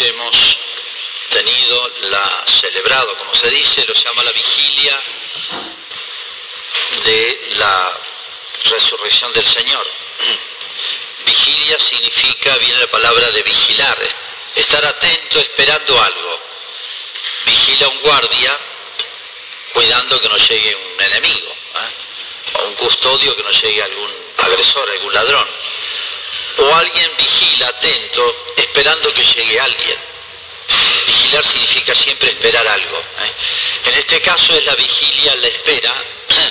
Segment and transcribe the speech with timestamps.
[0.00, 0.58] hemos
[1.30, 5.02] tenido la celebrado, como se dice, lo llama la vigilia
[7.04, 8.00] de la
[8.64, 9.86] resurrección del Señor.
[11.24, 13.98] Vigilia significa, viene la palabra de vigilar,
[14.56, 16.40] estar atento esperando algo.
[17.46, 18.58] Vigila un guardia
[19.72, 22.58] cuidando que no llegue un enemigo, ¿eh?
[22.58, 25.48] o un custodio que no llegue algún agresor, algún ladrón.
[26.58, 29.98] O alguien vigila atento esperando que llegue alguien.
[31.06, 32.98] Vigilar significa siempre esperar algo.
[32.98, 33.88] ¿eh?
[33.88, 35.94] En este caso es la vigilia, la espera,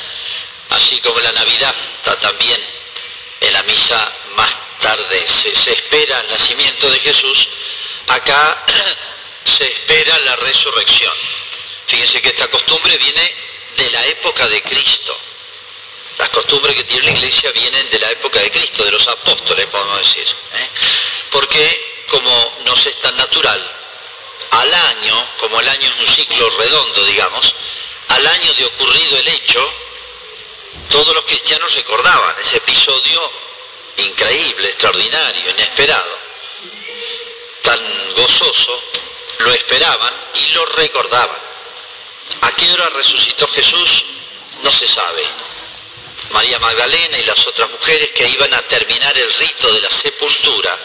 [0.69, 2.61] así como la Navidad está también
[3.41, 7.47] en la misa más tarde se, se espera el nacimiento de Jesús,
[8.07, 8.63] acá
[9.45, 11.13] se espera la resurrección.
[11.87, 13.35] Fíjense que esta costumbre viene
[13.77, 15.17] de la época de Cristo.
[16.31, 19.99] Costumbres que tiene la iglesia vienen de la época de Cristo, de los apóstoles, podemos
[19.99, 20.27] decir.
[20.27, 20.69] ¿eh?
[21.29, 23.71] Porque como nos es tan natural,
[24.51, 27.53] al año, como el año es un ciclo redondo, digamos,
[28.09, 29.73] al año de ocurrido el hecho,
[30.89, 33.31] todos los cristianos recordaban ese episodio
[33.97, 36.19] increíble, extraordinario, inesperado,
[37.61, 38.83] tan gozoso,
[39.39, 41.39] lo esperaban y lo recordaban.
[42.41, 44.05] ¿A qué hora resucitó Jesús?
[44.63, 45.23] No se sabe.
[46.31, 50.77] María Magdalena y las otras mujeres que iban a terminar el rito de la sepultura.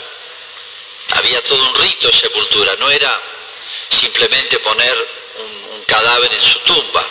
[1.11, 3.21] Había todo un rito de sepultura, no era
[3.89, 7.07] simplemente poner un, cadáver en su tumba.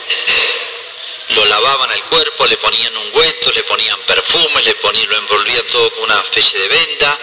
[1.29, 5.89] Lo lavaban al cuerpo, le ponían ungüentos, le ponían perfumes, le ponían, lo envolvían todo
[5.91, 7.19] con una especie de venda,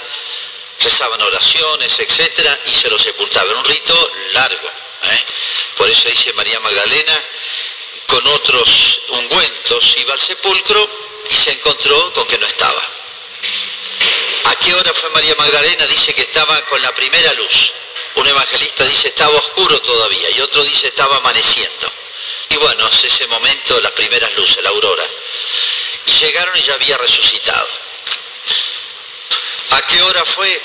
[0.81, 3.55] rezaban oraciones, etcétera, y se lo sepultaban.
[3.55, 4.69] Un rito largo.
[4.69, 5.25] ¿eh?
[5.77, 7.23] Por eso dice María Magdalena,
[8.12, 10.86] con otros ungüentos iba al sepulcro
[11.30, 12.82] y se encontró con que no estaba.
[14.44, 15.86] ¿A qué hora fue María Magdalena?
[15.86, 17.72] Dice que estaba con la primera luz.
[18.16, 21.90] Un evangelista dice estaba oscuro todavía y otro dice estaba amaneciendo.
[22.50, 25.05] Y bueno, es ese momento, las primeras luces, la aurora.
[26.05, 27.68] Y llegaron y ya había resucitado.
[29.70, 30.62] ¿A qué hora fue?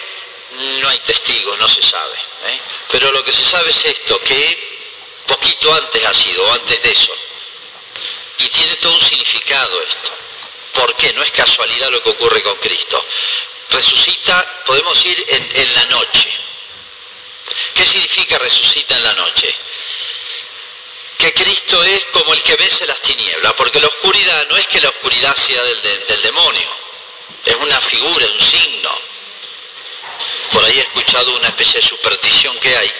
[0.81, 2.17] No hay testigos, no se sabe.
[2.47, 2.59] ¿eh?
[2.91, 4.81] Pero lo que se sabe es esto, que
[5.27, 7.13] poquito antes ha sido, antes de eso.
[8.39, 10.11] Y tiene todo un significado esto.
[10.73, 11.11] ¿Por qué?
[11.13, 13.03] No es casualidad lo que ocurre con Cristo.
[13.69, 16.29] Resucita, podemos ir en, la noche.
[17.73, 19.53] ¿Qué significa resucita en la noche?
[21.17, 24.81] Que Cristo es como el que vence las tinieblas, porque la oscuridad no es que
[24.81, 26.69] la oscuridad sea del, del, del demonio,
[27.43, 28.91] es una figura, un signo.
[30.51, 32.93] Por ahí he escuchado una especie de superstición que hay,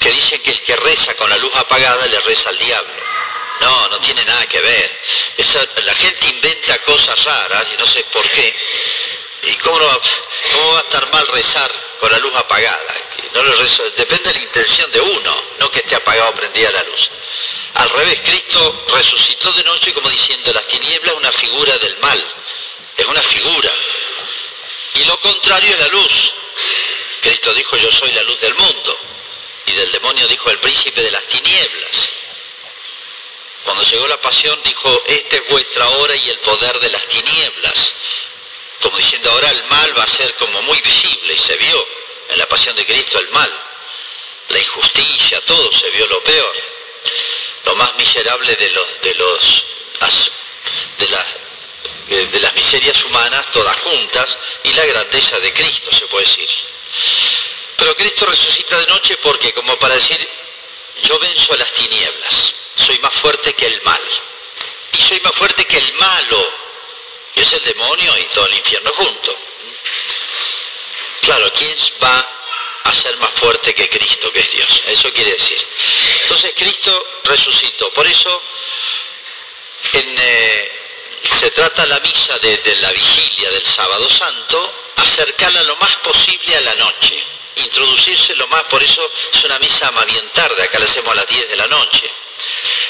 [0.00, 3.07] que dicen que el que reza con la luz apagada le reza al diablo.
[4.00, 5.00] Tiene nada que ver.
[5.84, 8.54] La gente inventa cosas raras y no sé por qué.
[9.42, 12.94] ¿Y cómo, va, a estar mal rezar con la luz apagada?
[13.34, 13.42] No
[13.96, 17.10] depende de la intención de uno, no que esté apagado o prendida la luz.
[17.74, 22.32] Al revés, Cristo resucitó de noche como diciendo, las tinieblas es una figura del mal,
[22.96, 23.70] es una figura.
[24.94, 26.32] Y lo contrario es la luz.
[27.20, 28.98] Cristo dijo, yo soy la luz del mundo.
[29.66, 32.10] Y del demonio dijo, el príncipe de las tinieblas.
[33.68, 37.92] Cuando llegó la pasión dijo, esta es vuestra hora y el poder de las tinieblas.
[38.80, 41.86] Como diciendo, ahora el mal va a ser como muy visible y se vio
[42.30, 43.52] en la pasión de Cristo el mal,
[44.48, 46.56] la injusticia, todo se vio lo peor.
[47.66, 49.64] Lo más miserable de los de los
[50.98, 51.26] de las
[52.06, 56.48] de las miserias humanas todas juntas y la grandeza de Cristo, se puede decir.
[57.76, 60.26] Pero Cristo resucita de noche porque, como para decir,
[61.02, 64.00] yo venzo a las tinieblas, soy más fuerte que el mal.
[64.92, 66.52] Y soy más fuerte que el malo,
[67.34, 69.38] que es el demonio y todo el infierno junto.
[71.22, 72.28] Claro, ¿quién va
[72.84, 74.82] a ser más fuerte que Cristo, que es Dios?
[74.86, 75.58] Eso quiere decir.
[76.22, 77.90] Entonces Cristo resucitó.
[77.92, 78.42] Por eso
[79.92, 80.78] en, eh,
[81.38, 86.60] se trata la misa de, la vigilia del sábado santo, acercarla lo más posible a
[86.60, 87.22] la noche,
[87.56, 89.02] introducirse lo más, por eso
[89.32, 90.06] es una misa más
[90.64, 92.10] acá las 10 de la noche,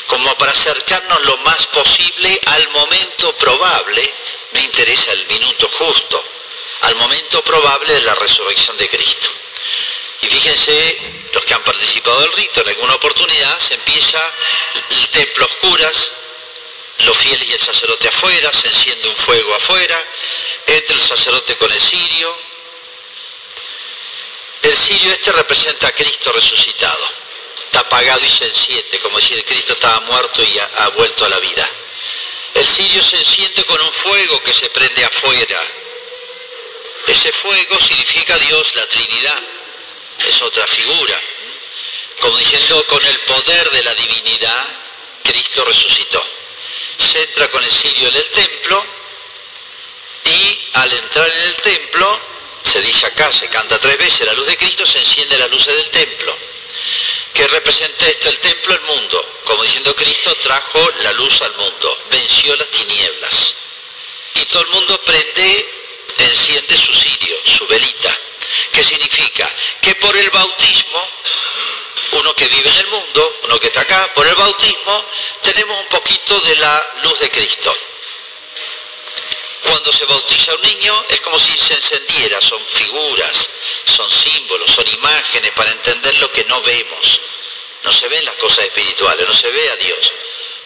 [0.06, 4.15] como para acercarnos lo más posible al momento probable,
[4.53, 6.25] me interesa el minuto justo,
[6.83, 9.29] al momento probable de la resurrección de Cristo.
[10.23, 11.00] Y fíjense,
[11.35, 14.19] los que han participado del rito en alguna oportunidad, se empieza
[14.89, 16.12] el templo oscuras,
[17.00, 20.03] los fieles y el sacerdote afuera, se enciende un fuego afuera,
[20.67, 22.39] entra el sacerdote con el cirio.
[24.62, 27.27] El cirio este representa a Cristo resucitado.
[27.69, 31.38] Está apagado y se enciende, como decir, Cristo estaba muerto y ha, vuelto a la
[31.38, 31.69] vida.
[32.55, 35.61] El cirio se enciende con un fuego que se prende afuera.
[37.06, 39.43] Ese fuego significa Dios, la Trinidad.
[40.26, 41.20] es otra figura.
[42.20, 44.64] Como diciendo, con el poder de la divinidad,
[45.23, 46.25] Cristo resucitó.
[46.99, 48.87] Se entra con el cirio en el templo
[50.25, 52.21] y al entrar en el templo,
[52.64, 55.67] se dice acá, se canta tres veces la luz de Cristo, se enciende la luz
[55.67, 56.49] del templo.
[57.38, 58.31] ¿Qué representa esto?
[58.31, 59.40] El templo, el mundo.
[59.44, 63.55] Como diciendo Cristo trajo la luz al mundo, venció las tinieblas.
[64.35, 65.73] Y todo el mundo prende,
[66.19, 68.12] enciende su cirio, su velita.
[68.73, 69.49] ¿Qué significa?
[69.81, 71.11] Que por el bautismo,
[72.11, 75.05] uno que vive en el mundo, uno que está acá, por el bautismo
[75.40, 77.73] tenemos un poquito de la luz de Cristo.
[79.62, 83.49] Cuando se bautiza un niño es como si se encendiera, son figuras,
[83.85, 87.18] son símbolos, son imágenes para entender lo que no vemos.
[87.88, 90.12] No se ven las cosas espirituales, no se ve a Dios,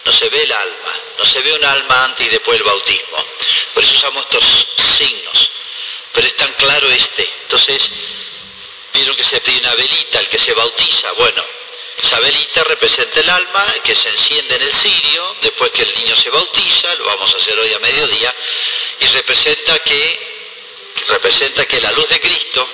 [0.03, 3.25] no se ve el alma, no se ve un alma antes y después del bautismo.
[3.73, 4.67] Por eso usamos estos
[4.97, 5.49] signos.
[6.11, 7.23] Pero es tan claro este.
[7.43, 7.89] Entonces,
[8.93, 11.13] vieron que se pide una velita al que se bautiza.
[11.13, 11.41] Bueno,
[12.03, 16.17] esa velita representa el alma que se enciende en el cirio después que el niño
[16.17, 18.35] se bautiza, lo vamos a hacer hoy a mediodía,
[18.99, 20.51] y representa que,
[21.07, 22.69] representa que la luz de Cristo,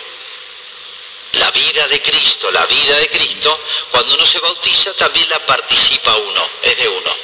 [1.34, 3.60] la vida de Cristo, la vida de Cristo,
[3.92, 7.16] cuando uno se bautiza también la participa uno, es de uno.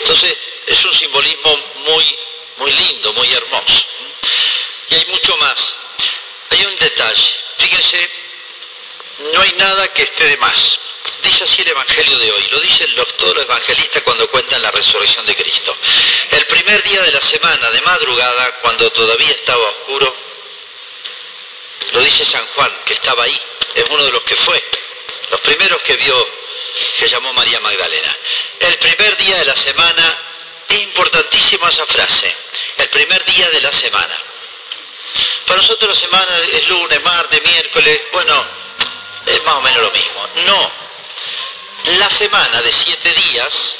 [0.00, 0.36] Entonces,
[0.66, 1.56] es un simbolismo
[1.86, 2.18] muy,
[2.58, 3.84] muy lindo, muy hermoso.
[4.90, 5.74] Y hay mucho más.
[6.50, 7.34] Hay un detalle.
[7.58, 8.10] Fíjense,
[9.32, 10.78] no hay nada que esté de más.
[11.22, 15.26] Dice así el Evangelio de hoy, lo dicen todos los evangelistas cuando cuentan la resurrección
[15.26, 15.76] de Cristo.
[16.30, 20.14] El primer día de la semana, de madrugada, cuando todavía estaba oscuro,
[21.98, 23.40] lo dice San Juan, que estaba ahí,
[23.74, 24.62] es uno de los que fue,
[25.30, 26.28] los primeros que vio,
[26.96, 28.16] que llamó María Magdalena.
[28.60, 30.18] El primer día de la semana,
[30.68, 32.32] importantísima esa frase,
[32.76, 34.16] el primer día de la semana.
[35.46, 38.46] Para nosotros la semana es lunes, martes, miércoles, bueno,
[39.26, 40.28] es más o menos lo mismo.
[40.46, 40.72] No,
[41.98, 43.74] la semana de siete días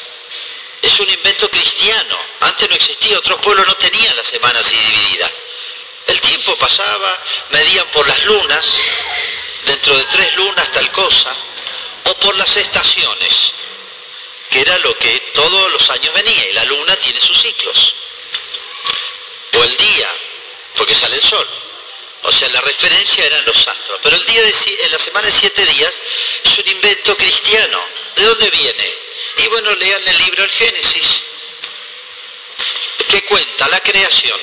[0.82, 2.18] es un invento cristiano.
[2.40, 5.30] Antes no existía, otros pueblos no tenían la semana así dividida.
[6.56, 8.66] Pasaba, medían por las lunas,
[9.64, 11.34] dentro de tres lunas tal cosa,
[12.04, 13.52] o por las estaciones,
[14.50, 17.94] que era lo que todos los años venía, y la luna tiene sus ciclos.
[19.52, 20.10] O el día,
[20.76, 21.48] porque sale el sol.
[22.22, 23.98] O sea, la referencia eran los astros.
[24.02, 26.00] Pero el día de en la semana de siete días
[26.44, 27.80] es un invento cristiano.
[28.16, 28.94] ¿De dónde viene?
[29.38, 31.22] Y bueno, lean el libro El Génesis,
[33.08, 34.38] que cuenta la creación.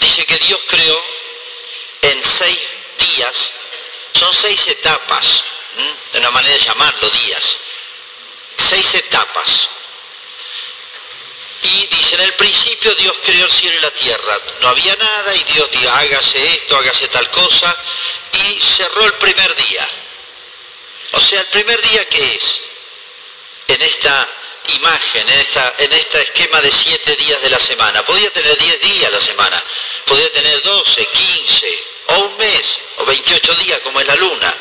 [0.00, 1.04] Dice que Dios creó
[2.12, 2.60] en seis
[2.98, 3.52] días,
[4.12, 5.44] son seis etapas,
[6.12, 7.56] de una manera de llamarlo días,
[8.56, 9.68] seis etapas.
[11.62, 14.38] Y dice, en el principio Dios creó el cielo y la tierra.
[14.60, 17.74] No había nada y Dios dijo, hágase esto, hágase tal cosa.
[18.32, 19.88] Y cerró el primer día.
[21.12, 22.60] O sea, el primer día que es,
[23.68, 24.28] en esta
[24.68, 28.04] imagen, en, esta, en este esquema de siete días de la semana.
[28.04, 29.62] Podía tener diez días la semana,
[30.06, 34.54] podía tener doce, quince, o un mes, o veintiocho días como es la luna.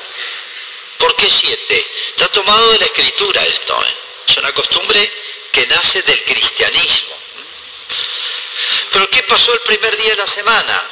[0.98, 1.88] ¿Por qué siete?
[2.10, 3.78] Está tomado de la escritura esto.
[3.86, 3.94] ¿eh?
[4.28, 5.12] Es una costumbre
[5.52, 7.14] que nace del cristianismo.
[8.92, 10.90] Pero ¿qué pasó el primer día de la semana?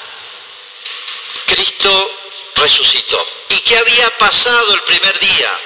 [1.46, 2.20] Cristo
[2.56, 3.26] resucitó.
[3.50, 5.60] ¿Y qué había pasado el primer día?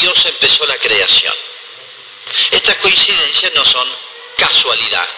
[0.00, 1.34] Dios empezó la creación.
[2.50, 3.88] Estas coincidencias no son
[4.36, 5.08] casualidad.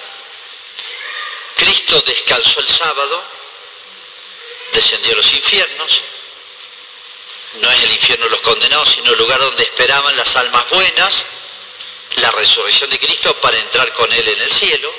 [1.56, 3.24] Cristo descalzó el sábado,
[4.78, 6.00] descendió a los infiernos,
[7.54, 11.24] no es el infierno los condenados, sino el lugar donde esperaban las almas buenas,
[12.16, 14.92] la resurrección de Cristo para entrar con Él en el cielo,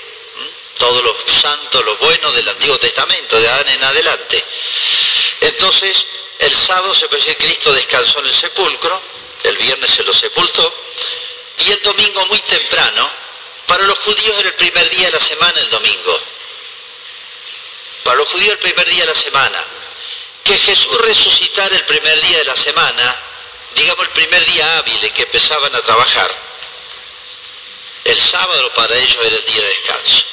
[0.78, 4.44] todos los santos, los buenos del Antiguo Testamento, de Adán en adelante.
[5.42, 6.06] Entonces,
[6.40, 9.02] el sábado se puede decir Cristo descansó en el sepulcro,
[9.44, 10.74] el viernes se lo sepultó,
[11.60, 13.10] y el domingo muy temprano,
[13.66, 16.20] para los judíos era el primer día de la semana el domingo.
[18.10, 19.64] Para los judíos el primer día de la semana.
[20.44, 23.16] Que Jesús resucitara el primer día de la semana,
[23.76, 26.36] digamos el primer día hábil en que empezaban a trabajar,
[28.06, 30.26] el sábado para ellos era el día de descanso.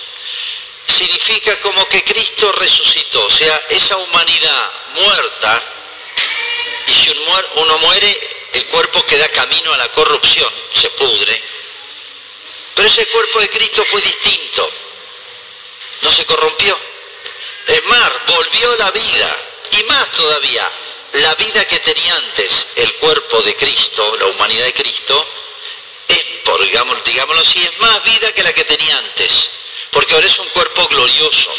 [0.86, 5.62] Significa como que Cristo resucitó, o sea, esa humanidad muerta,
[6.86, 11.42] y si uno muere, el cuerpo queda camino a la corrupción, se pudre.
[12.74, 14.72] Pero ese cuerpo de Cristo fue distinto,
[16.00, 16.95] no se corrompió.
[17.66, 19.36] Es más, volvió la vida,
[19.72, 20.70] y más todavía,
[21.14, 25.26] la vida que tenía antes el cuerpo de Cristo, la humanidad de Cristo,
[26.08, 29.50] es, por, digámoslo así, es más vida que la que tenía antes,
[29.90, 31.50] porque ahora es un cuerpo glorioso.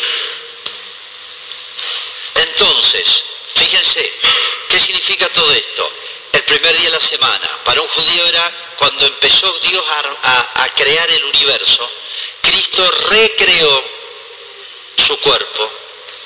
[2.36, 3.24] Entonces,
[3.58, 4.14] Fíjense,
[4.70, 5.92] ¿qué significa todo esto?
[6.32, 7.50] El primer día de la semana.
[7.66, 9.84] Para un judío era cuando empezó Dios
[10.24, 11.90] a crear el universo.
[12.42, 13.84] Cristo recreó
[14.96, 15.72] su cuerpo,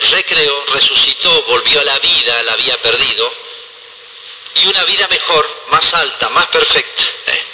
[0.10, 3.32] recreó, resucitó, volvió a la vida, la había perdido,
[4.56, 7.04] y una vida mejor, más alta, más perfecta.
[7.28, 7.46] ¿eh?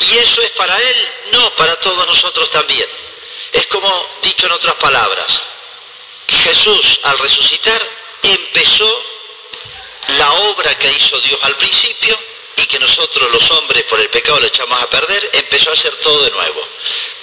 [0.00, 2.88] Y eso es para Él, no, para todos nosotros también.
[3.52, 5.40] Es como dicho en otras palabras,
[6.28, 7.80] Jesús al resucitar
[8.22, 9.04] empezó
[10.18, 12.18] la obra que hizo Dios al principio
[12.56, 15.94] y que nosotros los hombres por el pecado le echamos a perder, empezó a hacer
[15.96, 16.66] todo de nuevo.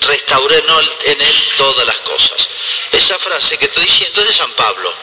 [0.01, 2.50] Restauró en él todas las cosas.
[2.91, 4.93] Esa frase que estoy diciendo es de San Pablo.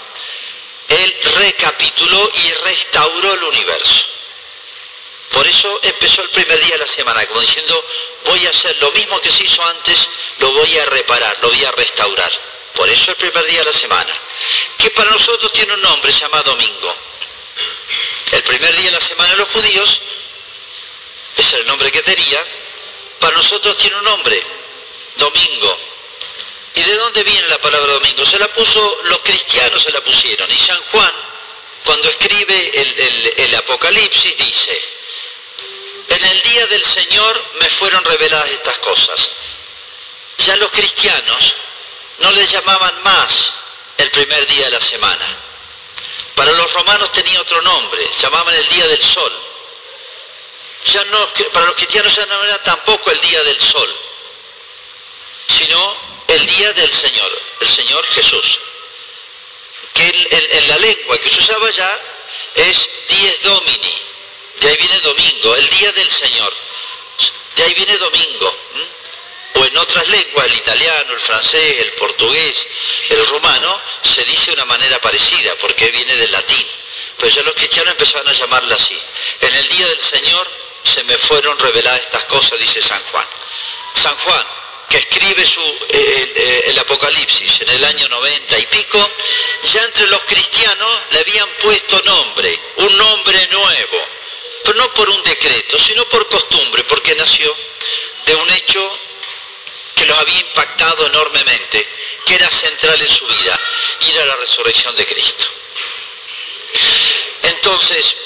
[0.89, 4.05] Él recapituló y restauró el universo.
[5.31, 7.85] Por eso empezó el primer día de la semana, como diciendo,
[8.25, 11.65] voy a hacer lo mismo que se hizo antes, lo voy a reparar, lo voy
[11.65, 12.33] a restaurar.
[12.75, 14.13] Por eso el primer día de la semana,
[14.79, 16.95] que para nosotros tiene un nombre, se llama domingo.
[18.33, 20.01] El primer día de la semana de los judíos,
[21.37, 22.47] es el nombre que tenía,
[23.19, 24.43] para nosotros tiene un nombre,
[25.17, 25.79] domingo.
[26.79, 28.25] ¿Y de dónde viene la palabra domingo?
[28.25, 30.49] Se la puso, los cristianos se la pusieron.
[30.49, 31.13] Y San Juan,
[31.85, 32.71] cuando escribe
[33.37, 34.81] el, Apocalipsis, dice,
[36.07, 39.29] en el día del Señor me fueron reveladas estas cosas.
[40.39, 41.55] Ya los cristianos
[42.19, 43.55] no les llamaban más
[43.97, 45.37] el primer día de la semana.
[46.37, 49.33] Para los romanos tenía otro nombre, llamaban el día del sol.
[50.93, 53.97] Ya no, para los cristianos ya no era tampoco el día del sol,
[55.49, 58.59] sino el día del Señor, el Señor Jesús.
[59.95, 62.01] Que en, la lengua que se usaba ya
[62.55, 63.95] es dies domini,
[64.61, 66.55] de ahí viene domingo, el día del Señor,
[67.57, 68.57] de ahí viene domingo
[69.55, 72.67] o en otras lenguas, el italiano, el francés, el portugués,
[73.09, 76.67] el rumano, se dice de una manera parecida, porque viene del latín.
[77.17, 78.97] Pero ya los cristianos empezaron a llamarla así.
[79.41, 80.49] En el día del Señor
[80.85, 83.27] se me fueron reveladas estas cosas, dice San Juan.
[83.95, 84.47] San Juan,
[84.89, 89.11] que escribe eh, eh, el Apocalipsis en el año 90 y pico,
[89.73, 94.01] ya entre los cristianos le habían puesto nombre, un nombre nuevo,
[94.65, 97.55] pero no por un decreto, sino por costumbre, porque nació
[98.25, 98.99] de un hecho
[99.95, 101.87] que los había impactado enormemente,
[102.25, 103.61] que era central en su vida,
[104.01, 105.47] y era la resurrección de Cristo.
[107.43, 108.17] Entonces,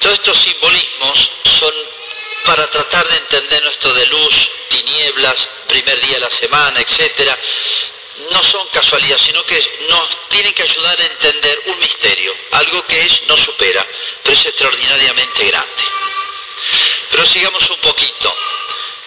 [0.00, 1.74] todos estos simbolismos son
[2.44, 7.36] para tratar de entender nuestro de luz, tinieblas, primer día de la semana, etcétera,
[8.30, 13.04] no son casualidad, sino que nos tienen que ayudar a entender un misterio, algo que
[13.04, 13.84] es no supera,
[14.22, 15.82] pero es extraordinariamente grande.
[17.10, 18.36] Pero sigamos un poquito.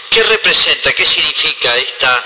[0.10, 2.26] ¿Qué representa, qué significa esta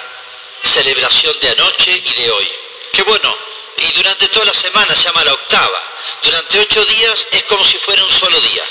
[0.64, 2.52] celebración de anoche y de hoy?
[2.92, 3.38] Que bueno,
[3.78, 5.84] y durante toda la semana se llama la octava.
[6.24, 8.66] Durante ocho días es como si fuera un solo día.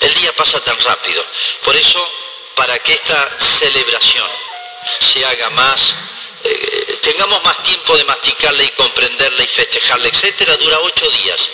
[0.00, 1.24] El día pasa tan rápido.
[1.62, 2.23] Por eso,
[2.54, 4.28] para que esta celebración
[5.00, 5.94] se haga más,
[6.44, 11.50] eh, tengamos más tiempo de masticarla y comprenderla y festejarla, etcétera, dura ocho días.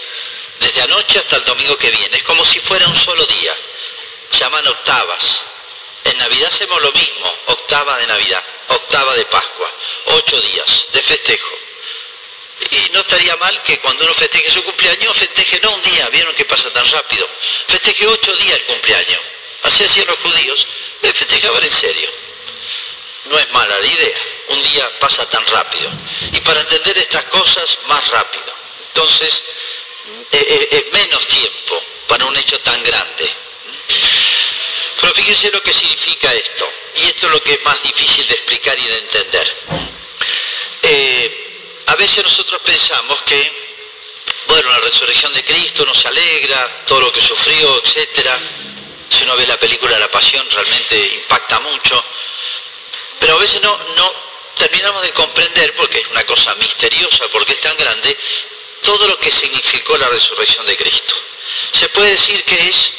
[0.59, 2.16] Desde anoche hasta el domingo que viene.
[2.19, 3.57] Es como si fuera un solo día.
[4.33, 5.42] Llaman octavas.
[6.04, 9.71] En Navidad hacemos lo mismo, octava de Navidad, octava de Pascua,
[10.07, 11.54] ocho días de festejo.
[12.71, 16.35] Y no estaría mal que cuando uno festeje su cumpleaños, festeje no un día, vieron
[16.35, 17.28] que pasa tan rápido,
[17.69, 19.21] festeje ocho días el cumpleaños.
[19.62, 20.66] Así hacían los judíos,
[21.09, 22.11] festejaban en serio.
[23.26, 25.90] No es mala la idea, un día pasa tan rápido.
[26.33, 28.52] Y para entender estas cosas, más rápido.
[28.88, 29.42] Entonces,
[30.33, 33.30] eh, eh, es menos tiempo para un hecho tan grande.
[35.00, 38.35] Pero fíjense lo que significa esto, y esto es lo que es más difícil de
[38.35, 39.57] explicar y de entender.
[40.83, 43.52] Eh, a veces nosotros pensamos que,
[44.47, 48.30] bueno, la resurrección de Cristo nos alegra, todo lo que sufrió, etc.
[49.11, 52.02] Si uno ve la película La Pasión realmente impacta mucho,
[53.19, 54.12] pero a veces no, no
[54.57, 58.17] terminamos de comprender, porque es una cosa misteriosa, porque es tan grande,
[58.83, 61.14] todo lo que significó la resurrección de Cristo.
[61.73, 62.93] Se puede decir que es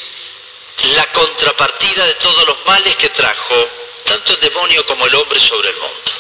[0.95, 3.69] la contrapartida de todos los males que trajo
[4.05, 6.11] tanto el demonio como el hombre sobre el mundo.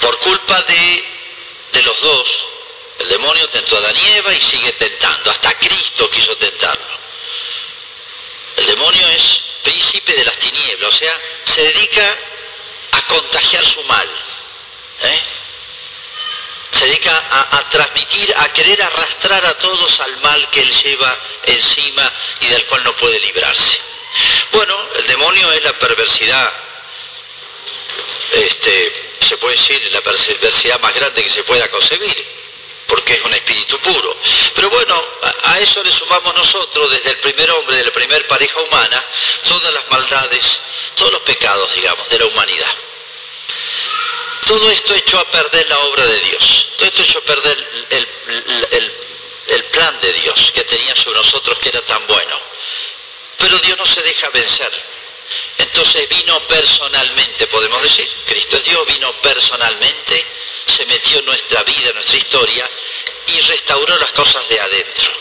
[0.00, 1.04] Por culpa de,
[1.72, 2.46] de los dos,
[2.98, 7.02] el demonio tentó a y y sigue tentando, hasta Cristo quiso tentarlo.
[8.72, 12.16] Demonio es príncipe de las tinieblas, o sea, se dedica
[12.92, 14.08] a contagiar su mal.
[15.02, 15.20] ¿eh?
[16.78, 21.18] Se dedica a, a transmitir, a querer arrastrar a todos al mal que él lleva
[21.44, 22.10] encima
[22.40, 23.78] y del cual no puede librarse.
[24.52, 26.52] Bueno, el demonio es la perversidad,
[28.32, 32.26] este, se puede decir, la perversidad más grande que se pueda concebir,
[32.92, 34.14] porque es un espíritu puro.
[34.54, 35.02] Pero bueno,
[35.44, 39.02] a, eso le sumamos nosotros, desde el primer hombre, de la primera pareja humana,
[39.48, 40.60] todas las maldades,
[40.94, 42.70] todos los pecados, digamos, de la humanidad.
[44.46, 47.86] Todo esto echó a perder la obra de Dios, todo esto echó a perder
[49.46, 52.38] el plan de Dios que tenía sobre nosotros que era tan bueno.
[53.38, 54.70] Pero Dios no se deja vencer.
[55.56, 60.26] Entonces vino personalmente, podemos decir, Cristo es Dios, vino personalmente,
[60.66, 62.68] se metió en nuestra vida, en nuestra historia,
[63.26, 65.12] y restauró las cosas de adentro.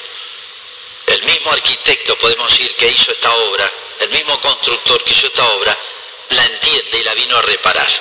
[1.08, 5.46] El mismo arquitecto, podemos decir, que hizo esta obra, el mismo constructor que hizo esta
[5.50, 5.78] obra,
[6.30, 7.92] la entiende y la vino a reparar.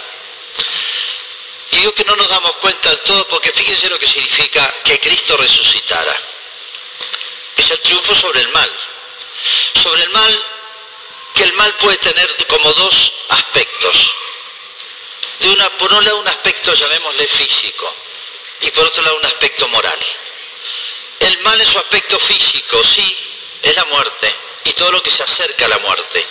[1.72, 4.98] Y digo que no nos damos cuenta del todo porque fíjense lo que significa que
[4.98, 6.16] Cristo resucitara.
[7.56, 8.70] Es el triunfo sobre el mal.
[9.74, 10.44] Sobre el mal,
[11.34, 14.12] que el mal puede tener como dos aspectos.
[15.38, 17.94] De una, por un lado un aspecto, llamémosle físico,
[18.60, 19.98] y por otro lado un aspecto moral.
[21.20, 23.16] El mal en su aspecto físico, sí,
[23.62, 26.24] es la muerte y todo lo que se acerca a la muerte,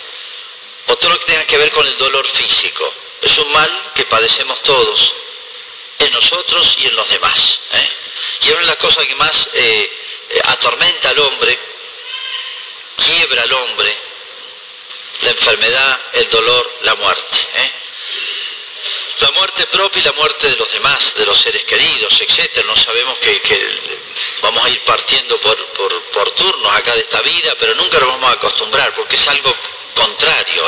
[0.88, 2.92] o todo lo que tenga que ver con el dolor físico.
[3.22, 5.14] Es un mal que padecemos todos,
[6.00, 7.60] en nosotros y en los demás.
[7.74, 7.90] ¿eh?
[8.42, 9.92] Y es una de las cosas que más eh,
[10.30, 11.60] eh, atormenta al hombre,
[12.96, 13.98] quiebra al hombre,
[15.22, 17.40] la enfermedad, el dolor, la muerte.
[19.20, 22.64] La muerte propia y la muerte de los demás, de los seres queridos, etc.
[22.66, 23.42] No sabemos que,
[24.42, 25.56] vamos a ir partiendo por,
[26.36, 29.54] turnos acá de esta vida, pero nunca nos vamos a acostumbrar porque es algo
[29.94, 30.64] contrario.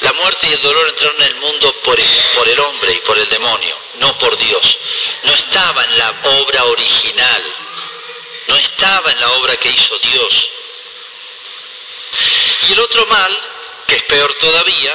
[0.00, 3.28] La muerte y el dolor entraron en el mundo por el hombre y por el
[3.28, 4.78] demonio, no por Dios.
[5.24, 7.54] No estaba en la obra original,
[8.48, 10.50] no estaba en la obra que hizo Dios.
[12.68, 13.40] Y el otro mal,
[13.86, 14.94] que es peor todavía,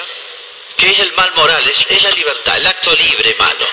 [0.78, 3.68] que es el mal moral, es, la libertad, el acto libre malo.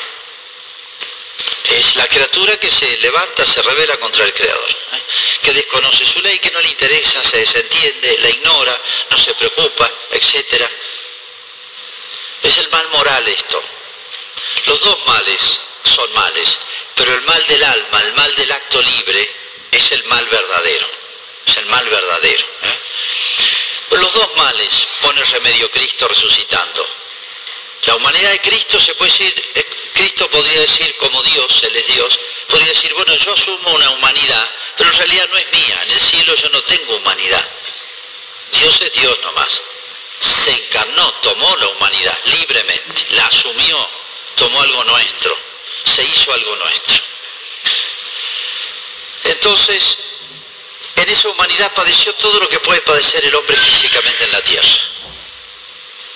[1.71, 5.03] Es la criatura que se levanta, se revela contra el Creador, ¿eh?
[5.43, 8.79] que desconoce su ley, que no le interesa, se desentiende, la ignora,
[9.11, 10.69] no se preocupa, etc.
[12.43, 13.63] Es el mal moral esto.
[14.67, 16.59] Los dos males son males,
[16.95, 19.31] pero el mal del alma, el mal del acto libre,
[19.71, 20.87] es el mal verdadero.
[21.47, 22.45] Es el mal verdadero.
[22.63, 22.79] ¿eh?
[23.93, 26.87] Los dos males pone remedio Cristo resucitando.
[27.87, 31.87] La humanidad de Cristo se puede decir, eh, Cristo podría decir como Dios, Él es
[31.89, 35.91] Dios, podría decir, bueno, yo asumo una humanidad, pero en realidad no es mía, en
[35.91, 37.49] el cielo yo no tengo humanidad.
[38.53, 39.61] Dios es Dios nomás.
[40.21, 43.91] Se encarnó, tomó la humanidad libremente, la asumió,
[44.37, 45.37] tomó algo nuestro,
[45.85, 47.03] se hizo algo nuestro.
[49.25, 49.99] Entonces,
[51.03, 54.81] en esa humanidad padeció todo lo que puede padecer el hombre físicamente en la tierra.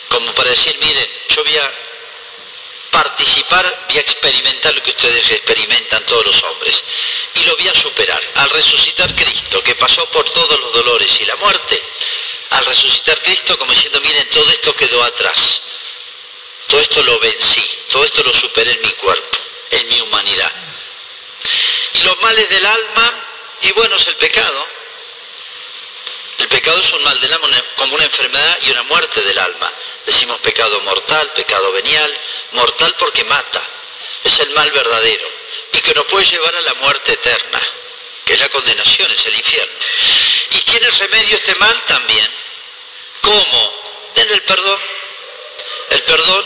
[0.08, 1.72] Como para decir, miren, yo voy a
[2.90, 6.82] participar, voy a experimentar lo que ustedes experimentan todos los hombres.
[7.34, 8.20] Y lo voy a superar.
[8.36, 11.82] Al resucitar Cristo, que pasó por todos los dolores y la muerte,
[12.50, 15.60] al resucitar Cristo como diciendo, miren, todo esto quedó atrás.
[16.68, 19.38] Todo esto lo vencí, todo esto lo superé en mi cuerpo,
[19.70, 20.52] en mi humanidad.
[21.94, 23.24] Y los males del alma,
[23.62, 24.75] y bueno, es el pecado.
[26.38, 29.72] El pecado es un mal del alma, como una enfermedad y una muerte del alma.
[30.04, 32.14] Decimos pecado mortal, pecado venial,
[32.52, 33.62] mortal porque mata.
[34.22, 35.28] Es el mal verdadero
[35.72, 37.60] y que nos puede llevar a la muerte eterna,
[38.24, 39.74] que es la condenación, es el infierno.
[40.50, 41.82] ¿Y tiene remedio este mal?
[41.86, 42.28] También.
[43.20, 43.82] ¿Cómo?
[44.16, 44.80] En el perdón.
[45.90, 46.44] El perdón,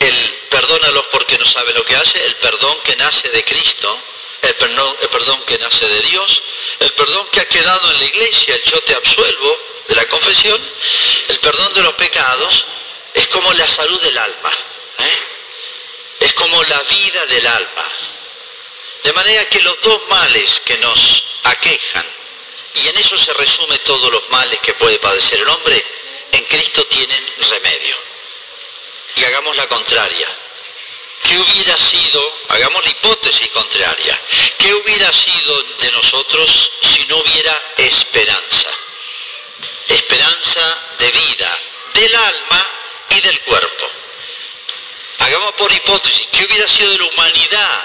[0.00, 3.98] el perdónalos porque no sabe lo que hace, el perdón que nace de Cristo,
[4.42, 6.42] el perdón, que nace de Dios,
[6.80, 10.60] el perdón que ha quedado en la iglesia, el yo te absuelvo de la confesión,
[11.28, 12.66] el perdón de los pecados,
[13.14, 14.52] es como la salud del alma,
[14.98, 15.18] ¿eh?
[16.20, 17.84] es como la vida del alma.
[19.04, 22.06] De manera que los dos males que nos aquejan,
[22.74, 25.84] y en eso se resume todos los males que puede padecer el hombre,
[26.32, 27.96] en Cristo tienen remedio.
[29.16, 30.26] Y hagamos la contraria.
[31.22, 34.20] ¿Qué hubiera sido, hagamos la hipótesis contraria,
[34.58, 38.68] qué hubiera sido de nosotros si no hubiera esperanza?
[39.88, 41.58] Esperanza de vida
[41.94, 42.68] del alma
[43.10, 43.86] y del cuerpo.
[45.18, 47.84] Hagamos por hipótesis, ¿qué hubiera sido de la humanidad?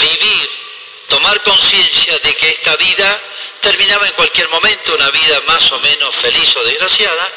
[0.00, 0.50] Vivir,
[1.08, 3.20] tomar conciencia de que esta vida
[3.60, 7.32] terminaba en cualquier momento, una vida más o menos feliz o desgraciada,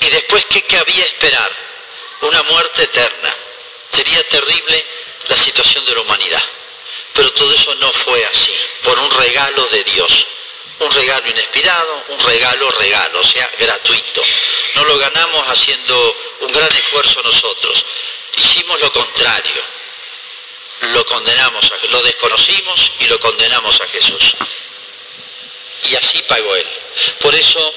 [0.00, 1.50] y después qué cabía esperar,
[2.20, 3.34] una muerte eterna.
[3.96, 4.84] Sería terrible
[5.28, 6.42] la situación de la humanidad.
[7.14, 10.26] Pero todo eso no fue así, por un regalo de Dios.
[10.78, 14.22] Un regalo inspirado, un regalo regalo, o sea, gratuito.
[14.74, 17.86] No lo ganamos haciendo un gran esfuerzo nosotros.
[18.36, 19.62] Hicimos lo contrario.
[20.82, 24.34] Lo lo condenamos, a, lo desconocimos y lo condenamos a Jesús.
[25.88, 26.66] Y así pagó Él.
[27.20, 27.74] Por eso,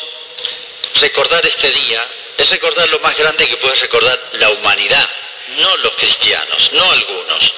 [0.95, 2.05] recordar este día
[2.37, 5.09] es recordar lo más grande que puede recordar la humanidad,
[5.57, 7.53] no los cristianos, no algunos,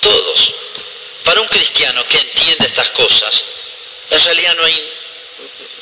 [0.00, 0.52] todos.
[1.24, 3.44] Para un cristiano que entiende estas cosas,
[4.10, 4.92] en realidad no hay,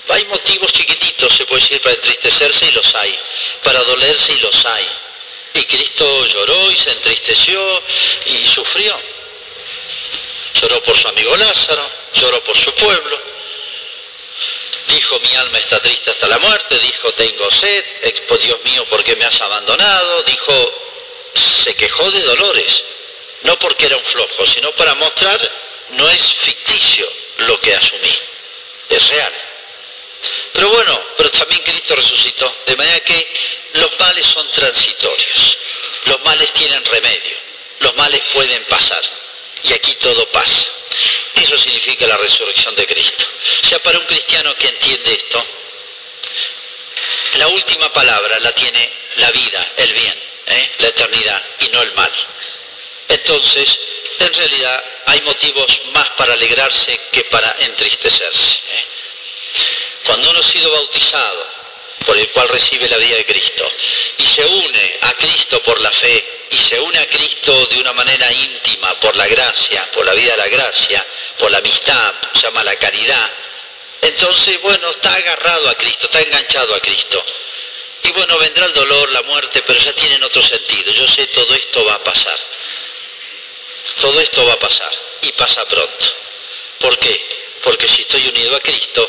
[0.09, 3.19] hay motivos chiquititos, se puede decir, para entristecerse y los hay,
[3.63, 4.89] para dolerse y los hay.
[5.55, 7.83] Y Cristo lloró y se entristeció
[8.27, 8.99] y sufrió.
[10.61, 13.19] Lloró por su amigo Lázaro, lloró por su pueblo.
[14.89, 16.79] Dijo, mi alma está triste hasta la muerte.
[16.79, 17.85] Dijo, tengo sed.
[18.45, 20.23] Dios mío, ¿por qué me has abandonado?
[20.25, 20.84] Dijo,
[21.35, 22.85] se quejó de dolores.
[23.43, 25.51] No porque era un flojo, sino para mostrar,
[25.91, 28.19] no es ficticio lo que asumí.
[28.89, 29.33] Es real.
[30.53, 32.55] Pero bueno, pero también Cristo resucitó.
[32.67, 33.29] De manera que
[33.75, 35.59] los males son transitorios.
[36.07, 37.37] Los males tienen remedio.
[37.81, 39.01] Los males pueden pasar.
[39.65, 40.67] Y aquí todo pasa.
[41.35, 43.27] Eso significa la resurrección de Cristo.
[43.63, 45.45] O sea, para un cristiano que entiende esto,
[47.35, 50.71] la última palabra la tiene la vida, el bien, ¿eh?
[50.79, 52.11] la eternidad y no el mal.
[53.09, 53.79] Entonces,
[54.19, 58.53] en realidad hay motivos más para alegrarse que para entristecerse.
[58.53, 58.85] ¿eh?
[60.05, 61.55] Cuando uno ha sido bautizado,
[62.07, 63.71] por el cual recibe la vida de Cristo,
[64.19, 67.93] y se une a Cristo por la fe, y se une a Cristo de una
[67.93, 71.07] manera íntima, por la gracia, por la vida de la gracia,
[71.39, 73.31] por la amistad, se llama la caridad,
[74.05, 77.25] entonces, bueno, está agarrado a Cristo, está enganchado a Cristo.
[78.05, 80.93] Y bueno, vendrá el dolor, la muerte, pero ya tienen otro sentido.
[80.93, 82.39] Yo sé todo esto va a pasar.
[84.01, 84.91] Todo esto va a pasar
[85.23, 86.07] y pasa pronto.
[86.79, 87.25] ¿Por qué?
[87.63, 89.09] Porque si estoy unido a Cristo,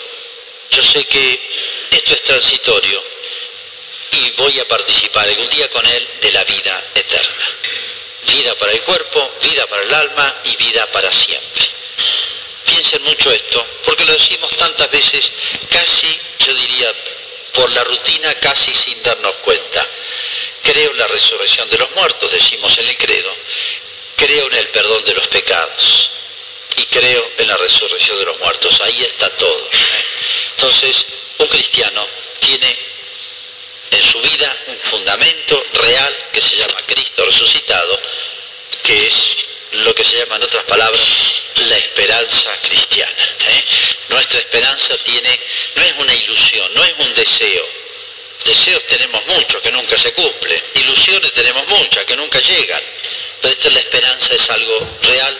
[0.71, 1.49] yo sé que
[1.91, 3.03] esto es transitorio
[4.11, 7.45] y voy a participar algún día con Él de la vida eterna.
[8.27, 11.65] Vida para el cuerpo, vida para el alma y vida para siempre.
[12.65, 15.31] Piensen mucho esto, porque lo decimos tantas veces,
[15.69, 16.93] casi, yo diría,
[17.55, 19.87] por la rutina, casi sin darnos cuenta.
[20.61, 23.33] Creo en la resurrección de los muertos, decimos en el credo.
[24.17, 26.11] Creo en el perdón de los pecados.
[26.77, 28.79] Y creo en la resurrección de los muertos.
[28.81, 29.69] Ahí está todo.
[30.57, 31.05] Entonces,
[31.37, 32.05] un cristiano
[32.39, 32.77] tiene
[33.91, 38.01] en su vida un fundamento real que se llama Cristo resucitado,
[38.83, 39.37] que es
[39.71, 43.35] lo que se llama en otras palabras la esperanza cristiana.
[43.47, 43.63] ¿eh?
[44.09, 45.39] Nuestra esperanza tiene,
[45.75, 47.67] no es una ilusión, no es un deseo.
[48.45, 52.81] Deseos tenemos muchos que nunca se cumplen, ilusiones tenemos muchas que nunca llegan,
[53.41, 55.37] pero esto la esperanza es algo real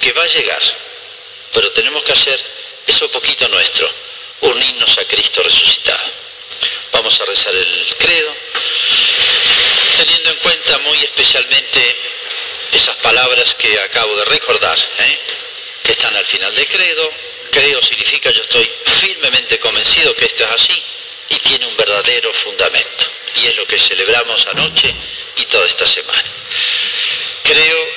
[0.00, 0.62] que va a llegar,
[1.54, 2.38] pero tenemos que hacer
[2.86, 3.90] eso poquito nuestro,
[4.42, 6.12] unirnos a Cristo resucitado.
[6.92, 8.34] Vamos a rezar el credo,
[9.96, 11.96] teniendo en cuenta muy especialmente
[12.72, 15.18] esas palabras que acabo de recordar, ¿eh?
[15.82, 17.12] que están al final del credo.
[17.50, 20.82] Creo significa yo estoy firmemente convencido que esto es así
[21.30, 23.06] y tiene un verdadero fundamento.
[23.36, 24.94] Y es lo que celebramos anoche
[25.36, 26.24] y toda esta semana.
[27.42, 27.88] Creo